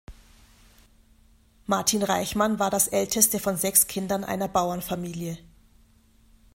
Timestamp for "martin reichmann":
1.67-2.57